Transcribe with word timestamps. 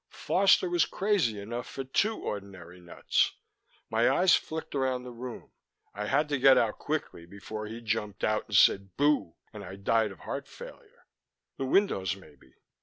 Foster 0.09 0.67
was 0.67 0.85
crazy 0.85 1.39
enough 1.39 1.67
for 1.67 1.83
two 1.83 2.17
ordinary 2.17 2.81
nuts. 2.81 3.33
My 3.91 4.09
eyes 4.09 4.33
flicked 4.35 4.73
around 4.73 5.03
the 5.03 5.11
room. 5.11 5.51
I 5.93 6.07
had 6.07 6.27
to 6.29 6.39
get 6.39 6.57
out 6.57 6.79
quickly 6.79 7.27
before 7.27 7.67
he 7.67 7.81
jumped 7.81 8.23
out 8.23 8.47
and 8.47 8.55
said 8.55 8.97
Boo! 8.97 9.35
and 9.53 9.63
I 9.63 9.75
died 9.75 10.09
of 10.11 10.21
heart 10.21 10.47
failure. 10.47 11.05
The 11.57 11.65
windows, 11.65 12.15
maybe. 12.15 12.55